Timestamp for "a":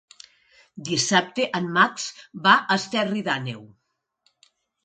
2.63-2.79